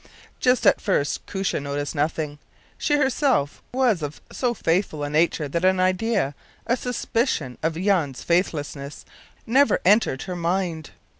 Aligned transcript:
Just 0.39 0.65
at 0.65 0.81
first 0.81 1.23
Koosje 1.27 1.61
noticed 1.61 1.93
nothing. 1.93 2.39
She 2.79 2.95
herself 2.97 3.61
was 3.71 4.01
of 4.01 4.19
so 4.31 4.55
faithful 4.55 5.03
a 5.03 5.11
nature 5.11 5.47
that 5.47 5.63
an 5.63 5.79
idea, 5.79 6.33
a 6.65 6.75
suspicion, 6.75 7.59
of 7.61 7.75
Jan’s 7.75 8.23
faithlessness 8.23 9.05
never 9.45 9.79
entered 9.85 10.23
her 10.23 10.35
mind. 10.35 10.89